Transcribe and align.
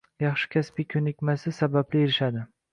yaxshi 0.21 0.47
kasbiy 0.55 0.87
ko’nikmasi 0.95 1.55
sababli 1.61 2.05
erishadi 2.09 2.47